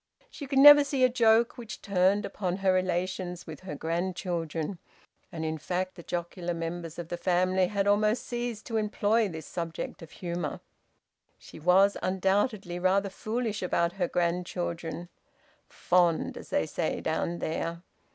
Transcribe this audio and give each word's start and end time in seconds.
She 0.31 0.47
could 0.47 0.57
never 0.57 0.83
see 0.83 1.03
a 1.03 1.09
joke 1.09 1.59
which 1.59 1.79
turned 1.83 2.25
upon 2.25 2.57
her 2.65 2.73
relations 2.73 3.45
with 3.45 3.59
her 3.59 3.75
grandchildren, 3.75 4.79
and 5.31 5.45
in 5.45 5.59
fact 5.59 5.93
the 5.93 6.01
jocular 6.01 6.55
members 6.55 6.97
of 6.97 7.09
the 7.09 7.17
family 7.17 7.67
had 7.67 7.85
almost 7.85 8.25
ceased 8.25 8.65
to 8.65 8.77
employ 8.77 9.29
this 9.29 9.45
subject 9.45 10.01
of 10.01 10.09
humour. 10.09 10.59
She 11.37 11.59
was 11.59 11.97
undoubtedly 12.01 12.79
rather 12.79 13.11
foolish 13.11 13.61
about 13.61 13.91
her 13.91 14.07
grandchildren 14.07 15.09
`fond,' 15.69 16.35
as 16.35 16.49
they 16.49 16.65
say 16.65 16.99
down 16.99 17.37
there. 17.37 17.83